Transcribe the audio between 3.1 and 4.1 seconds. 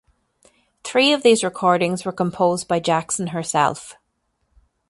herself.